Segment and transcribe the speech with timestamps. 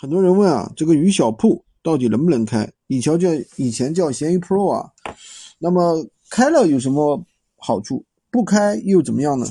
[0.00, 2.66] 很多人问啊，这个鱼小铺到底能不能开？
[2.86, 4.90] 以前叫以前叫闲鱼 Pro 啊，
[5.58, 7.22] 那么开了有什么
[7.58, 8.02] 好处？
[8.30, 9.46] 不开又怎么样呢？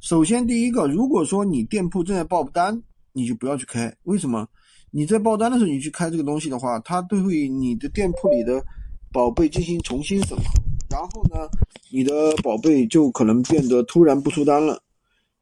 [0.00, 3.94] 首先第一个，如果说你店铺正在报单，你就不要去开。
[4.04, 4.48] 为什么？
[4.90, 8.64] 你在报单的时候你去开这个东西的话，它都会你的店铺里的
[9.12, 10.44] 宝贝进行重新审核，
[10.88, 11.46] 然后呢，
[11.92, 14.82] 你的宝贝就可能变得突然不出单了，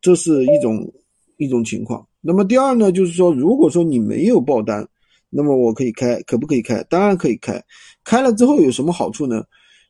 [0.00, 0.92] 这是一种
[1.36, 2.04] 一种情况。
[2.28, 4.86] 那么第二呢，就是说，如果说你没有报单，
[5.30, 6.82] 那么我可以开，可不可以开？
[6.90, 7.58] 当然可以开。
[8.04, 9.42] 开了之后有什么好处呢？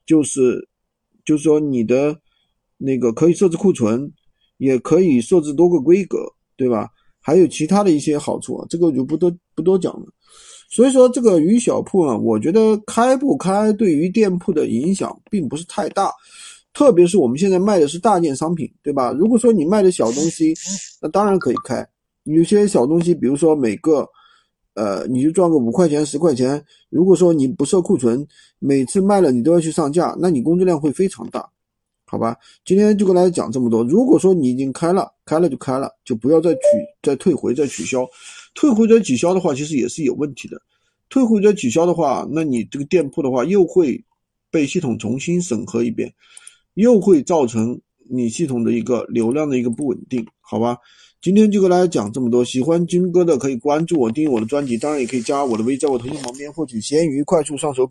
[0.07, 0.69] 就是，
[1.25, 2.17] 就是说你的
[2.77, 4.09] 那个可以设置库存，
[4.59, 6.89] 也可以设置多个规格，对吧？
[7.19, 10.07] 还有其他的一些好处啊，这个就不多不多讲了。
[10.71, 16.13] 所以说这个鱼小铺啊，我觉得开不开对于店铺的影响并不是太大。
[16.73, 19.11] 特别是我们现在卖的是大件商品，对吧？
[19.11, 20.55] 如果说你卖的小东西，
[21.03, 21.85] 那当然可以开。
[22.35, 24.07] 有些小东西，比如说每个，
[24.75, 26.63] 呃，你就赚个五块钱、十块钱。
[26.91, 28.27] 如果说你不设库存，
[28.59, 31.49] 每次卖了你都要去上架，那你工作量会非常大，
[32.07, 32.37] 好吧？
[32.65, 33.83] 今天就跟大家讲这么多。
[33.85, 36.61] 如果说你已经开了，开了就开了，就不要再取、
[37.03, 38.07] 再退回、再取消。
[38.55, 40.61] 退回再取消的话，其实也是有问题的。
[41.09, 44.05] 退回再取消的话，那你这个店铺的话又会
[44.51, 46.13] 被系统重新审核一遍，
[46.75, 47.81] 又会造成
[48.11, 50.77] 你系统的一个流量的一个不稳定，好吧？
[51.21, 57.85] 今天就跟大家讲这么多，喜欢军哥的可以关注我，订阅我的专辑，当然也可以加我的微，在我头像旁边获取闲鱼快速上手。